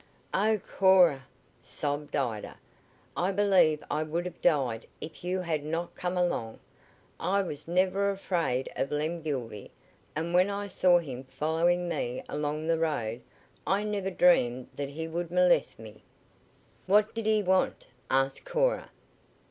"Oh, 0.33 0.57
Cora!" 0.79 1.25
sobbed 1.61 2.15
Ida. 2.15 2.57
"I 3.15 3.31
believe 3.31 3.83
I 3.91 4.01
would 4.01 4.25
have 4.25 4.41
died 4.41 4.87
if 4.99 5.23
you 5.23 5.41
had 5.41 5.63
not 5.63 5.93
come 5.93 6.17
along. 6.17 6.59
I 7.19 7.43
was 7.43 7.67
never 7.67 8.09
afraid 8.09 8.67
of 8.75 8.89
Lem 8.89 9.21
Gildy, 9.21 9.69
and 10.15 10.33
when 10.33 10.49
I 10.49 10.65
saw 10.65 10.97
him 10.97 11.25
following 11.25 11.87
me 11.87 12.23
along 12.27 12.65
the 12.65 12.79
road 12.79 13.21
I 13.67 13.83
never 13.83 14.09
dreamed 14.09 14.69
that 14.75 14.89
he 14.89 15.07
would 15.07 15.29
molest 15.29 15.77
me." 15.77 16.01
"What 16.87 17.13
did 17.13 17.27
he 17.27 17.43
want?" 17.43 17.85
asked 18.09 18.43
Cora. 18.43 18.89